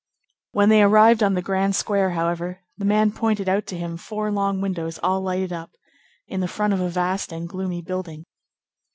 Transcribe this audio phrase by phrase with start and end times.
[0.53, 4.31] When they arrived on the grand square, however, the man pointed out to him four
[4.31, 5.73] long windows all lighted up,
[6.25, 8.25] in the front of a vast and gloomy building.